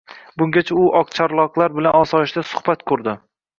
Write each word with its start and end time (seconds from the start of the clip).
Bungacha 0.41 0.77
u 0.83 0.85
oqcharloqlar 1.01 1.77
bilan 1.77 1.99
osoyishta 2.01 2.47
suhbat 2.55 2.85
qurdi 2.93 3.17